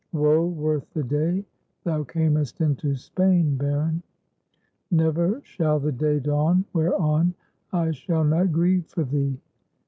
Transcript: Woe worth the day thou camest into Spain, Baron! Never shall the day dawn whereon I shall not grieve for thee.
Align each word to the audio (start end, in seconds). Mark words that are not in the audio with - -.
Woe 0.13 0.47
worth 0.47 0.91
the 0.95 1.03
day 1.03 1.45
thou 1.83 2.03
camest 2.03 2.59
into 2.59 2.95
Spain, 2.95 3.55
Baron! 3.55 4.01
Never 4.89 5.41
shall 5.43 5.79
the 5.79 5.91
day 5.91 6.19
dawn 6.19 6.65
whereon 6.73 7.35
I 7.71 7.91
shall 7.91 8.23
not 8.23 8.51
grieve 8.51 8.87
for 8.87 9.03
thee. 9.03 9.37